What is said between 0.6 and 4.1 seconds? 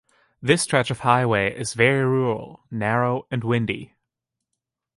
stretch of highway is very rural, narrow, and windy.